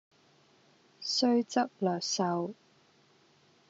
[0.99, 2.55] 雖則略瘦，